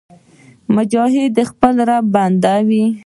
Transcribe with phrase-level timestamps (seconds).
[0.75, 2.85] مجاهد د خپل رب بنده وي.